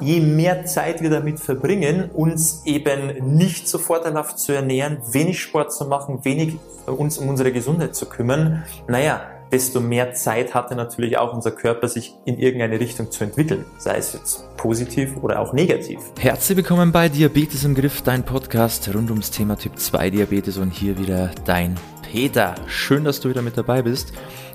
[0.00, 5.72] Je mehr Zeit wir damit verbringen, uns eben nicht so vorteilhaft zu ernähren, wenig Sport
[5.72, 11.18] zu machen, wenig uns um unsere Gesundheit zu kümmern, naja, desto mehr Zeit hatte natürlich
[11.18, 15.52] auch unser Körper, sich in irgendeine Richtung zu entwickeln, sei es jetzt positiv oder auch
[15.52, 15.98] negativ.
[16.20, 20.70] Herzlich willkommen bei Diabetes im Griff, dein Podcast rund ums Thema Typ 2 Diabetes und
[20.70, 22.54] hier wieder dein Peter.
[22.68, 24.12] Schön, dass du wieder mit dabei bist.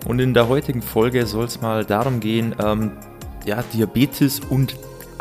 [0.08, 2.92] Und in der heutigen Folge soll es mal darum gehen, ähm,
[3.46, 4.74] ja, Diabetes und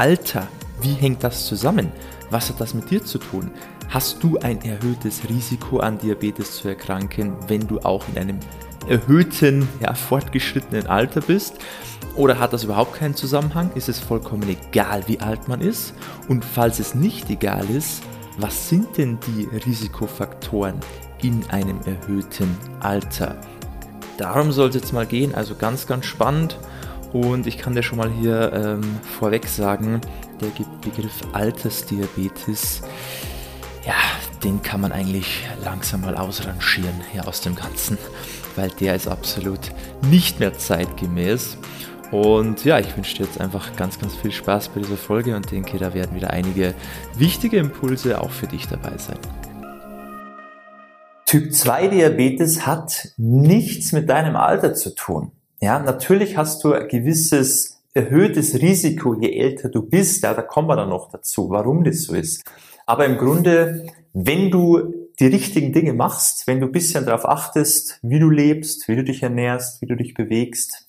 [0.03, 0.49] Alter,
[0.81, 1.93] wie hängt das zusammen?
[2.29, 3.53] Was hat das mit dir zu tun?
[3.89, 8.41] Hast du ein erhöhtes Risiko an Diabetes zu erkranken, wenn du auch in einem
[8.89, 11.59] erhöhten, ja, fortgeschrittenen Alter bist?
[12.17, 13.71] Oder hat das überhaupt keinen Zusammenhang?
[13.77, 15.95] Ist es vollkommen egal, wie alt man ist?
[16.27, 18.03] Und falls es nicht egal ist,
[18.39, 20.81] was sind denn die Risikofaktoren
[21.23, 23.37] in einem erhöhten Alter?
[24.19, 26.59] Darum soll es jetzt mal gehen, also ganz, ganz spannend.
[27.13, 30.01] Und ich kann dir schon mal hier ähm, vorweg sagen,
[30.41, 30.49] der
[30.81, 32.83] Begriff Altersdiabetes,
[33.87, 33.95] ja,
[34.43, 37.99] den kann man eigentlich langsam mal ausrangieren hier aus dem Ganzen,
[38.57, 39.61] weil der ist absolut
[40.03, 41.59] nicht mehr zeitgemäß.
[42.11, 45.51] Und ja, ich wünsche dir jetzt einfach ganz, ganz viel Spaß bei dieser Folge und
[45.51, 46.75] denke, da werden wieder einige
[47.17, 49.19] wichtige Impulse auch für dich dabei sein.
[51.25, 55.33] Typ 2 Diabetes hat nichts mit deinem Alter zu tun.
[55.63, 60.25] Ja, natürlich hast du ein gewisses erhöhtes Risiko, je älter du bist.
[60.25, 62.43] Ja, da kommen wir dann noch dazu, warum das so ist.
[62.85, 68.01] Aber im Grunde, wenn du die richtigen Dinge machst, wenn du ein bisschen darauf achtest,
[68.03, 70.89] wie du lebst, wie du dich ernährst, wie du dich bewegst,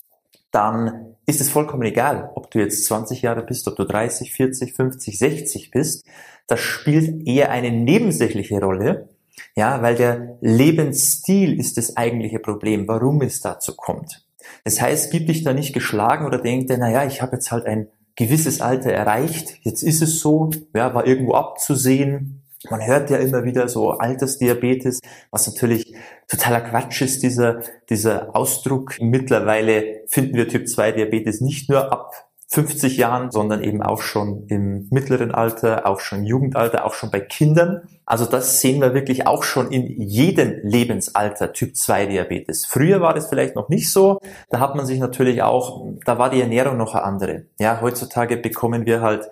[0.49, 4.73] dann ist es vollkommen egal, ob du jetzt 20 Jahre bist, ob du 30, 40,
[4.73, 6.03] 50, 60 bist.
[6.47, 9.09] Das spielt eher eine nebensächliche Rolle,
[9.55, 14.23] ja, weil der Lebensstil ist das eigentliche Problem, warum es dazu kommt.
[14.63, 17.65] Das heißt, gib dich da nicht geschlagen oder denk dir, naja, ich habe jetzt halt
[17.65, 22.43] ein gewisses Alter erreicht, jetzt ist es so, ja, war irgendwo abzusehen.
[22.69, 24.99] Man hört ja immer wieder so Altersdiabetes,
[25.31, 25.93] was natürlich
[26.29, 29.01] totaler Quatsch ist, dieser, dieser Ausdruck.
[29.01, 34.45] Mittlerweile finden wir Typ 2 Diabetes nicht nur ab 50 Jahren, sondern eben auch schon
[34.47, 37.81] im mittleren Alter, auch schon im Jugendalter, auch schon bei Kindern.
[38.05, 42.67] Also das sehen wir wirklich auch schon in jedem Lebensalter Typ 2 Diabetes.
[42.67, 44.19] Früher war das vielleicht noch nicht so.
[44.51, 47.45] Da hat man sich natürlich auch, da war die Ernährung noch eine andere.
[47.59, 49.31] Ja, heutzutage bekommen wir halt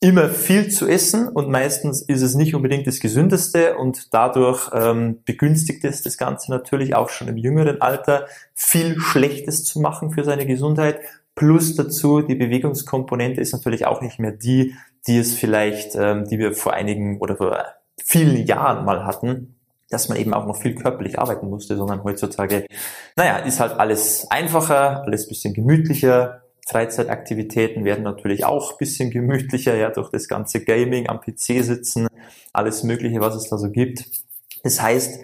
[0.00, 5.20] immer viel zu essen und meistens ist es nicht unbedingt das Gesündeste und dadurch ähm,
[5.24, 10.24] begünstigt es das Ganze natürlich auch schon im jüngeren Alter viel Schlechtes zu machen für
[10.24, 11.00] seine Gesundheit
[11.34, 14.74] Plus dazu, die Bewegungskomponente ist natürlich auch nicht mehr die,
[15.06, 17.64] die es vielleicht, ähm, die wir vor einigen oder vor
[18.04, 19.56] vielen Jahren mal hatten,
[19.88, 22.66] dass man eben auch noch viel körperlich arbeiten musste, sondern heutzutage,
[23.16, 26.42] naja, ist halt alles einfacher, alles bisschen gemütlicher.
[26.66, 32.06] Freizeitaktivitäten werden natürlich auch bisschen gemütlicher, ja, durch das ganze Gaming am PC sitzen,
[32.52, 34.04] alles Mögliche, was es da so gibt.
[34.62, 35.20] Das heißt,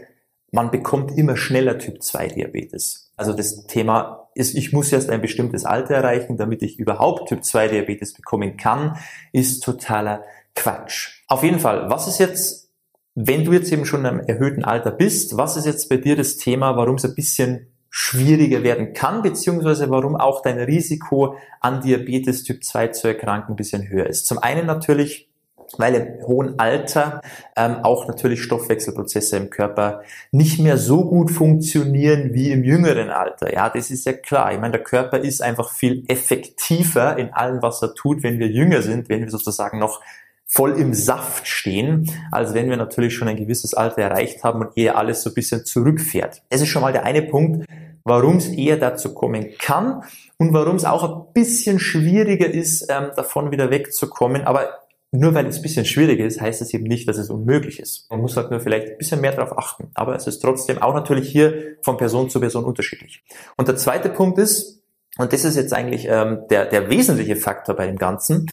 [0.50, 3.12] man bekommt immer schneller Typ 2 Diabetes.
[3.16, 7.44] Also das Thema ist, ich muss erst ein bestimmtes Alter erreichen, damit ich überhaupt Typ
[7.44, 8.97] 2 Diabetes bekommen kann,
[9.32, 11.22] ist totaler Quatsch.
[11.26, 12.71] Auf jeden Fall, was ist jetzt,
[13.15, 16.16] wenn du jetzt eben schon in einem erhöhten Alter bist, was ist jetzt bei dir
[16.16, 21.81] das Thema, warum es ein bisschen schwieriger werden kann, beziehungsweise warum auch dein Risiko an
[21.81, 24.26] Diabetes Typ 2 zu erkranken ein bisschen höher ist.
[24.26, 25.27] Zum einen natürlich
[25.76, 27.20] weil im hohen Alter
[27.56, 33.52] ähm, auch natürlich Stoffwechselprozesse im Körper nicht mehr so gut funktionieren wie im jüngeren Alter.
[33.52, 34.52] Ja, das ist ja klar.
[34.52, 38.48] Ich meine, der Körper ist einfach viel effektiver in allem, was er tut, wenn wir
[38.48, 40.00] jünger sind, wenn wir sozusagen noch
[40.46, 44.76] voll im Saft stehen, als wenn wir natürlich schon ein gewisses Alter erreicht haben und
[44.78, 46.42] eher alles so ein bisschen zurückfährt.
[46.48, 47.66] Das ist schon mal der eine Punkt,
[48.08, 50.02] warum es eher dazu kommen kann
[50.38, 54.44] und warum es auch ein bisschen schwieriger ist, ähm, davon wieder wegzukommen.
[54.44, 54.70] Aber
[55.10, 58.10] nur weil es ein bisschen schwierig ist, heißt es eben nicht, dass es unmöglich ist.
[58.10, 59.91] Man muss halt nur vielleicht ein bisschen mehr darauf achten.
[59.94, 63.22] Aber es ist trotzdem auch natürlich hier von Person zu Person unterschiedlich.
[63.56, 64.82] Und der zweite Punkt ist,
[65.16, 68.50] und das ist jetzt eigentlich ähm, der, der wesentliche Faktor bei dem Ganzen,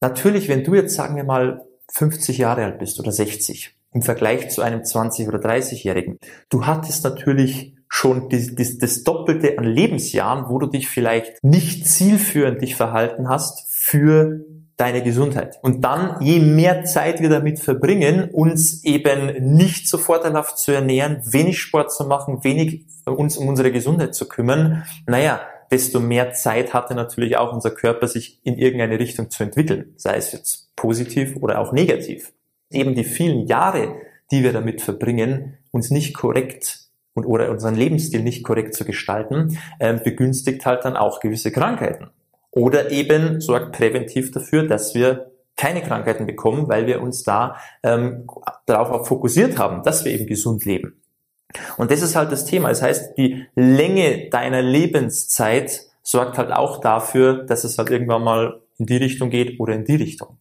[0.00, 4.50] natürlich, wenn du jetzt, sagen wir mal, 50 Jahre alt bist oder 60, im Vergleich
[4.50, 10.48] zu einem 20- oder 30-Jährigen, du hattest natürlich schon die, die, das Doppelte an Lebensjahren,
[10.48, 14.44] wo du dich vielleicht nicht zielführend dich verhalten hast für
[14.76, 15.58] deine Gesundheit.
[15.62, 21.22] Und dann, je mehr Zeit wir damit verbringen, uns eben nicht so vorteilhaft zu ernähren,
[21.24, 25.40] wenig Sport zu machen, wenig uns um unsere Gesundheit zu kümmern, naja,
[25.70, 30.16] desto mehr Zeit hatte natürlich auch unser Körper, sich in irgendeine Richtung zu entwickeln, sei
[30.16, 32.32] es jetzt positiv oder auch negativ.
[32.70, 33.96] Eben die vielen Jahre,
[34.30, 36.80] die wir damit verbringen, uns nicht korrekt
[37.14, 42.10] und oder unseren Lebensstil nicht korrekt zu gestalten, äh, begünstigt halt dann auch gewisse Krankheiten.
[42.54, 48.26] Oder eben sorgt präventiv dafür, dass wir keine Krankheiten bekommen, weil wir uns da ähm,
[48.66, 51.00] darauf fokussiert haben, dass wir eben gesund leben.
[51.76, 52.68] Und das ist halt das Thema.
[52.68, 58.60] Das heißt, die Länge deiner Lebenszeit sorgt halt auch dafür, dass es halt irgendwann mal
[58.78, 60.38] in die Richtung geht oder in die Richtung.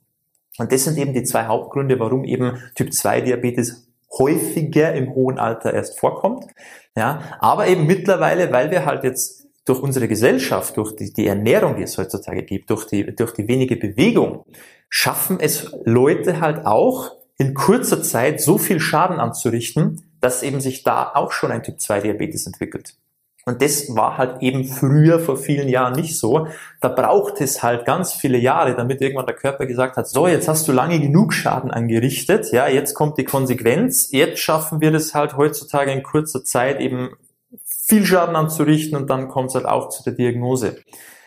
[0.57, 3.87] Und das sind eben die zwei Hauptgründe, warum eben Typ 2 Diabetes
[4.17, 6.45] häufiger im hohen Alter erst vorkommt.
[6.95, 11.75] Ja, aber eben mittlerweile, weil wir halt jetzt durch unsere Gesellschaft, durch die, die Ernährung,
[11.75, 14.45] die es heutzutage gibt, durch die, durch die wenige Bewegung,
[14.89, 20.83] schaffen es Leute halt auch in kurzer Zeit so viel Schaden anzurichten, dass eben sich
[20.83, 22.95] da auch schon ein Typ 2 Diabetes entwickelt.
[23.45, 26.47] Und das war halt eben früher vor vielen Jahren nicht so.
[26.79, 30.47] Da braucht es halt ganz viele Jahre, damit irgendwann der Körper gesagt hat, so, jetzt
[30.47, 35.13] hast du lange genug Schaden angerichtet, ja, jetzt kommt die Konsequenz, jetzt schaffen wir das
[35.13, 37.17] halt heutzutage in kurzer Zeit eben
[37.87, 40.77] viel Schaden anzurichten und dann kommt es halt auch zu der Diagnose.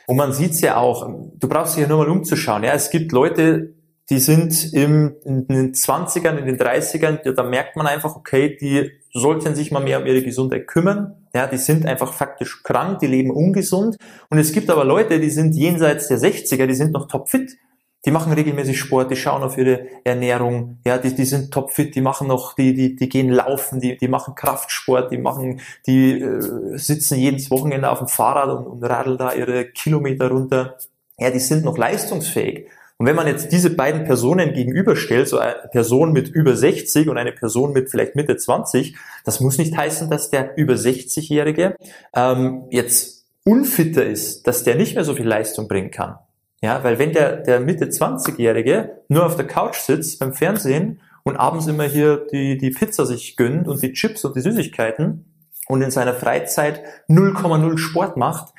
[0.07, 2.91] Und man sieht es ja auch, du brauchst dich ja nur mal umzuschauen, ja, es
[2.91, 3.75] gibt Leute,
[4.09, 8.93] die sind im, in den 20ern, in den 30ern, da merkt man einfach, okay, die
[9.13, 11.15] sollten sich mal mehr um ihre Gesundheit kümmern.
[11.35, 13.97] Ja, die sind einfach faktisch krank, die leben ungesund.
[14.31, 17.57] Und es gibt aber Leute, die sind jenseits der 60er, die sind noch topfit.
[18.07, 22.01] Die machen regelmäßig Sport, die schauen auf ihre Ernährung, ja, die, die sind topfit, die
[22.01, 26.79] machen noch, die, die, die gehen laufen, die, die machen Kraftsport, die machen, die äh,
[26.79, 30.79] sitzen jedes Wochenende auf dem Fahrrad und, und radeln da ihre Kilometer runter.
[31.19, 32.69] Ja, die sind noch leistungsfähig.
[32.99, 37.19] Und wenn man jetzt diese beiden Personen gegenüberstellt, so eine Person mit über 60 und
[37.19, 41.77] eine Person mit vielleicht Mitte 20, das muss nicht heißen, dass der über 60-Jährige
[42.15, 46.17] ähm, jetzt unfitter ist, dass der nicht mehr so viel Leistung bringen kann.
[46.63, 51.37] Ja, weil wenn der, der Mitte 20-Jährige nur auf der Couch sitzt beim Fernsehen und
[51.37, 55.25] abends immer hier die, die Pizza sich gönnt und die Chips und die Süßigkeiten
[55.69, 58.55] und in seiner Freizeit 0,0 Sport macht,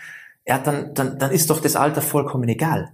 [0.45, 2.93] ja, dann, dann, dann ist doch das Alter vollkommen egal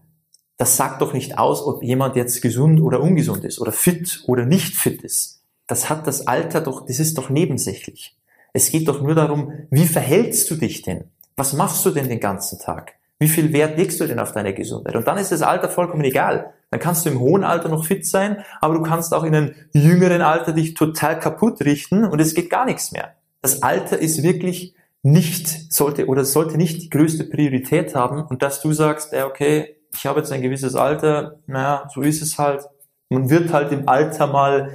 [0.57, 4.45] das sagt doch nicht aus, ob jemand jetzt gesund oder ungesund ist oder fit oder
[4.45, 5.44] nicht fit ist.
[5.67, 8.17] Das hat das Alter doch, das ist doch nebensächlich.
[8.53, 11.05] Es geht doch nur darum, wie verhältst du dich denn?
[11.35, 12.94] Was machst du denn den ganzen Tag?
[13.24, 14.98] Wie viel Wert legst du denn auf deine Gesundheit?
[14.98, 16.52] Und dann ist das Alter vollkommen egal.
[16.72, 19.56] Dann kannst du im hohen Alter noch fit sein, aber du kannst auch in einem
[19.72, 23.14] jüngeren Alter dich total kaputt richten und es geht gar nichts mehr.
[23.42, 28.62] Das Alter ist wirklich nicht, sollte oder sollte nicht die größte Priorität haben und dass
[28.62, 32.66] du sagst, ja, okay, ich habe jetzt ein gewisses Alter, naja, so ist es halt.
[33.08, 34.70] Man wird halt im Alter mal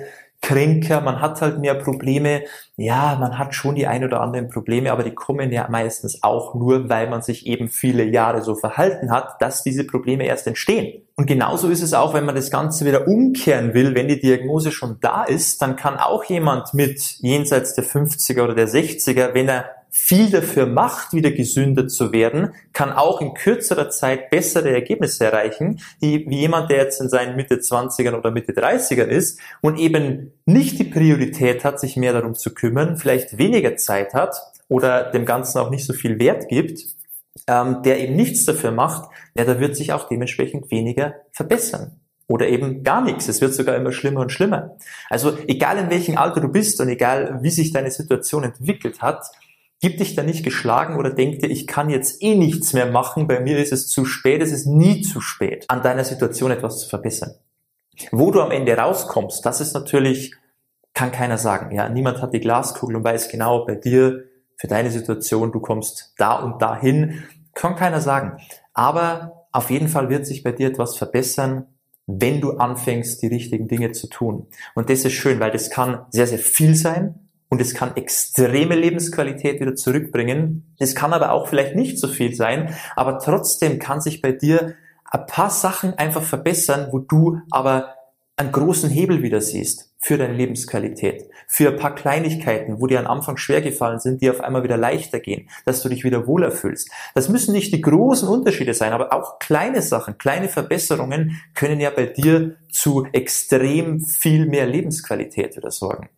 [0.48, 2.42] kränker, man hat halt mehr Probleme.
[2.76, 6.54] Ja, man hat schon die ein oder anderen Probleme, aber die kommen ja meistens auch
[6.54, 11.02] nur, weil man sich eben viele Jahre so verhalten hat, dass diese Probleme erst entstehen.
[11.16, 14.72] Und genauso ist es auch, wenn man das Ganze wieder umkehren will, wenn die Diagnose
[14.72, 19.50] schon da ist, dann kann auch jemand mit jenseits der 50er oder der 60er, wenn
[19.50, 25.24] er viel dafür macht, wieder gesünder zu werden, kann auch in kürzerer Zeit bessere Ergebnisse
[25.24, 30.32] erreichen, wie jemand, der jetzt in seinen Mitte 20ern oder Mitte 30ern ist und eben
[30.46, 34.36] nicht die Priorität hat, sich mehr darum zu kümmern, vielleicht weniger Zeit hat
[34.68, 36.80] oder dem Ganzen auch nicht so viel Wert gibt,
[37.46, 42.48] ähm, der eben nichts dafür macht, ja, da wird sich auch dementsprechend weniger verbessern oder
[42.48, 43.28] eben gar nichts.
[43.28, 44.76] Es wird sogar immer schlimmer und schlimmer.
[45.08, 49.24] Also egal in welchem Alter du bist und egal wie sich deine Situation entwickelt hat,
[49.80, 53.28] Gib dich da nicht geschlagen oder denk dir, ich kann jetzt eh nichts mehr machen,
[53.28, 56.80] bei mir ist es zu spät, es ist nie zu spät, an deiner Situation etwas
[56.80, 57.34] zu verbessern.
[58.10, 60.34] Wo du am Ende rauskommst, das ist natürlich,
[60.94, 61.74] kann keiner sagen.
[61.74, 64.24] Ja, niemand hat die Glaskugel und weiß genau bei dir,
[64.56, 67.22] für deine Situation, du kommst da und dahin,
[67.54, 68.38] kann keiner sagen.
[68.74, 71.66] Aber auf jeden Fall wird sich bei dir etwas verbessern,
[72.06, 74.48] wenn du anfängst, die richtigen Dinge zu tun.
[74.74, 78.74] Und das ist schön, weil das kann sehr, sehr viel sein und es kann extreme
[78.74, 80.74] Lebensqualität wieder zurückbringen.
[80.78, 84.74] Es kann aber auch vielleicht nicht so viel sein, aber trotzdem kann sich bei dir
[85.10, 87.94] ein paar Sachen einfach verbessern, wo du aber
[88.36, 93.08] einen großen Hebel wieder siehst für deine Lebensqualität, für ein paar Kleinigkeiten, wo dir am
[93.08, 96.52] Anfang schwer gefallen sind, die auf einmal wieder leichter gehen, dass du dich wieder wohler
[96.52, 96.88] fühlst.
[97.14, 101.90] Das müssen nicht die großen Unterschiede sein, aber auch kleine Sachen, kleine Verbesserungen können ja
[101.90, 106.08] bei dir zu extrem viel mehr Lebensqualität wieder sorgen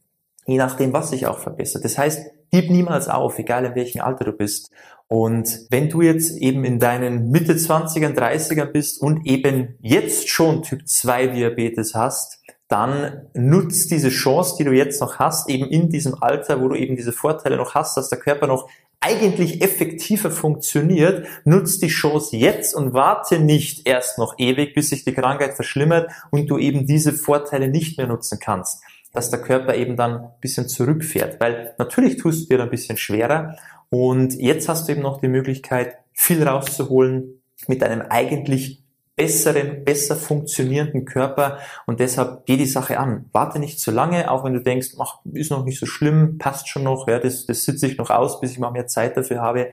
[0.47, 1.85] je nachdem, was sich auch verbessert.
[1.85, 4.71] Das heißt, gib niemals auf, egal in welchem Alter du bist.
[5.09, 10.63] Und wenn du jetzt eben in deinen Mitte 20ern, 30ern bist und eben jetzt schon
[10.63, 15.89] Typ 2 Diabetes hast, dann nutzt diese Chance, die du jetzt noch hast, eben in
[15.89, 18.69] diesem Alter, wo du eben diese Vorteile noch hast, dass der Körper noch
[19.01, 25.05] eigentlich effektiver funktioniert, nutzt die Chance jetzt und warte nicht erst noch ewig, bis sich
[25.05, 29.75] die Krankheit verschlimmert und du eben diese Vorteile nicht mehr nutzen kannst dass der Körper
[29.75, 31.40] eben dann ein bisschen zurückfährt.
[31.40, 33.57] Weil natürlich tust du dir ein bisschen schwerer
[33.88, 38.83] und jetzt hast du eben noch die Möglichkeit, viel rauszuholen mit einem eigentlich
[39.17, 43.26] besseren, besser funktionierenden Körper und deshalb geh die Sache an.
[43.33, 46.69] Warte nicht zu lange, auch wenn du denkst, ach, ist noch nicht so schlimm, passt
[46.69, 49.43] schon noch, ja, das, das sitze ich noch aus, bis ich mal mehr Zeit dafür
[49.43, 49.73] habe.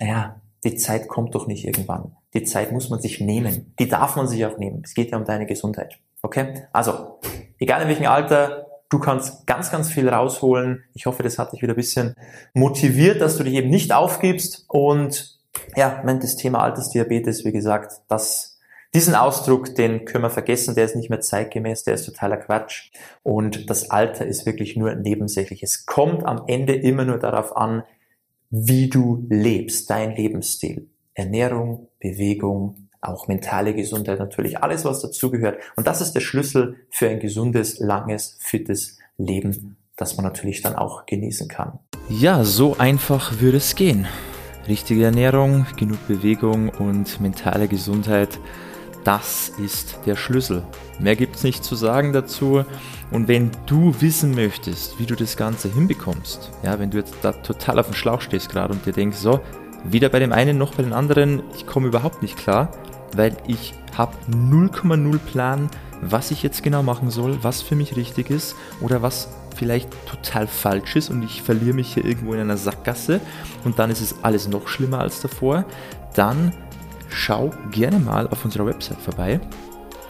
[0.00, 2.16] Naja, die Zeit kommt doch nicht irgendwann.
[2.34, 3.72] Die Zeit muss man sich nehmen.
[3.78, 4.82] Die darf man sich auch nehmen.
[4.84, 5.98] Es geht ja um deine Gesundheit.
[6.22, 6.66] Okay?
[6.72, 7.20] Also,
[7.58, 10.84] egal in welchem Alter, du kannst ganz, ganz viel rausholen.
[10.94, 12.14] Ich hoffe, das hat dich wieder ein bisschen
[12.54, 15.38] motiviert, dass du dich eben nicht aufgibst und
[15.76, 18.58] ja, das Thema Altersdiabetes, wie gesagt, das
[18.94, 22.90] diesen Ausdruck, den können wir vergessen, der ist nicht mehr zeitgemäß, der ist totaler Quatsch.
[23.22, 25.62] Und das Alter ist wirklich nur nebensächlich.
[25.62, 27.82] Es kommt am Ende immer nur darauf an,
[28.50, 30.88] wie du lebst, dein Lebensstil.
[31.12, 35.58] Ernährung, Bewegung, auch mentale Gesundheit natürlich, alles was dazugehört.
[35.76, 40.76] Und das ist der Schlüssel für ein gesundes, langes, fittes Leben, das man natürlich dann
[40.76, 41.78] auch genießen kann.
[42.08, 44.06] Ja, so einfach würde es gehen.
[44.66, 48.38] Richtige Ernährung, genug Bewegung und mentale Gesundheit
[49.08, 50.62] das ist der Schlüssel.
[50.98, 52.64] Mehr gibt es nicht zu sagen dazu.
[53.10, 57.32] Und wenn du wissen möchtest, wie du das Ganze hinbekommst, ja, wenn du jetzt da
[57.32, 59.40] total auf dem Schlauch stehst gerade und dir denkst, so,
[59.84, 62.70] weder bei dem einen noch bei den anderen, ich komme überhaupt nicht klar,
[63.14, 65.68] weil ich habe 0,0 Plan,
[66.00, 70.46] was ich jetzt genau machen soll, was für mich richtig ist oder was vielleicht total
[70.46, 73.20] falsch ist und ich verliere mich hier irgendwo in einer Sackgasse
[73.64, 75.64] und dann ist es alles noch schlimmer als davor,
[76.14, 76.52] dann
[77.08, 79.40] schau gerne mal auf unserer Website vorbei,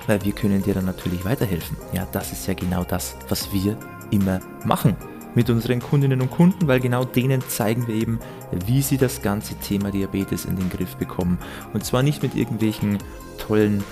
[0.07, 1.77] weil wir können dir dann natürlich weiterhelfen.
[1.93, 3.77] Ja, das ist ja genau das, was wir
[4.11, 4.97] immer machen
[5.35, 8.19] mit unseren Kundinnen und Kunden, weil genau denen zeigen wir eben,
[8.67, 11.39] wie sie das ganze Thema Diabetes in den Griff bekommen.
[11.73, 12.99] Und zwar nicht mit irgendwelchen
[13.39, 13.85] tollen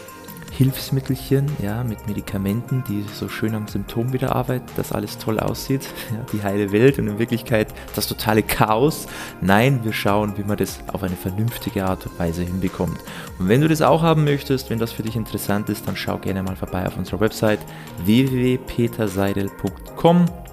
[0.56, 5.82] Hilfsmittelchen, ja, mit Medikamenten, die so schön am Symptom wieder arbeiten, dass alles toll aussieht,
[6.12, 9.06] ja, die heile Welt und in Wirklichkeit das totale Chaos.
[9.42, 12.98] Nein, wir schauen, wie man das auf eine vernünftige Art und Weise hinbekommt.
[13.38, 16.16] Und wenn du das auch haben möchtest, wenn das für dich interessant ist, dann schau
[16.18, 17.60] gerne mal vorbei auf unserer Website
[18.04, 20.45] www.peterseidel.com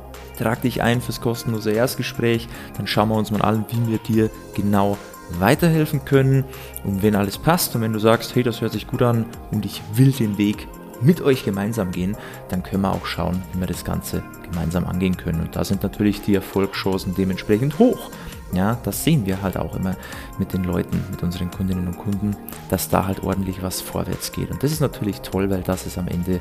[0.44, 2.48] trag dich ein fürs kostenlose Erstgespräch,
[2.78, 4.98] dann schauen wir uns mal an, wie wir dir genau
[5.40, 6.44] weiterhelfen können.
[6.84, 9.66] Und wenn alles passt und wenn du sagst, hey, das hört sich gut an und
[9.66, 10.68] ich will den Weg
[11.02, 12.18] mit euch gemeinsam gehen,
[12.50, 15.40] dann können wir auch schauen, wie wir das Ganze gemeinsam angehen können.
[15.40, 18.10] Und da sind natürlich die Erfolgschancen dementsprechend hoch.
[18.54, 19.96] Ja, das sehen wir halt auch immer
[20.38, 22.36] mit den Leuten, mit unseren Kundinnen und Kunden,
[22.70, 24.52] dass da halt ordentlich was vorwärts geht.
[24.52, 26.40] Und das ist natürlich toll, weil das ist am Ende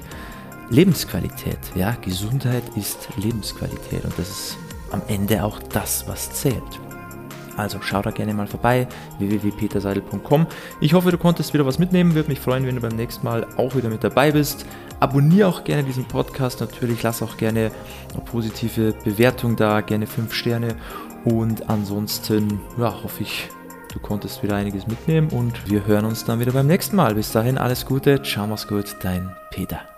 [0.73, 1.59] Lebensqualität.
[1.75, 4.59] Ja, Gesundheit ist Lebensqualität und das ist
[4.91, 6.63] am Ende auch das, was zählt.
[7.59, 8.89] Also schau da gerne mal vorbei,
[9.19, 10.47] www.peterseidel.com.
[10.81, 12.15] Ich hoffe, du konntest wieder was mitnehmen.
[12.15, 14.65] Würde mich freuen, wenn du beim nächsten Mal auch wieder mit dabei bist.
[15.01, 17.03] Abonniere auch gerne diesen Podcast natürlich.
[17.03, 17.71] Lass auch gerne
[18.15, 20.77] eine positive Bewertung da, gerne 5 Sterne.
[21.27, 23.51] Und ansonsten, ja, hoffe ich,
[23.93, 27.15] du konntest wieder einiges mitnehmen und wir hören uns dann wieder beim nächsten Mal.
[27.15, 29.92] Bis dahin alles Gute, ciao, mach's gut, dein Peter.